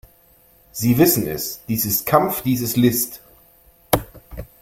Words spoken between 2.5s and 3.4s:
ist List.